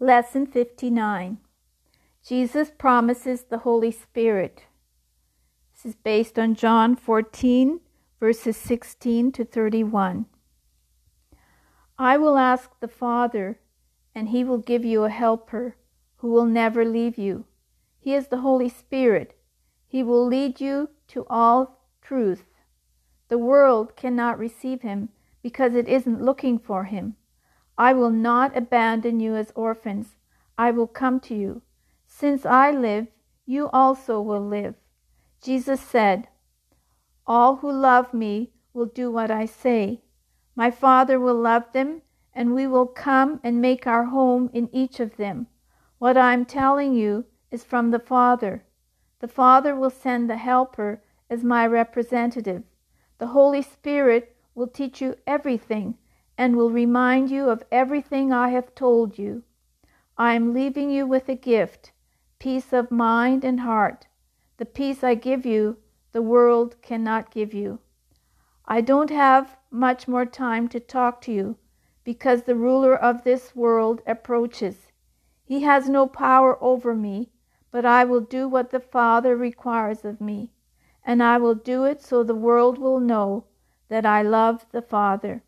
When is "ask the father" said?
12.36-13.60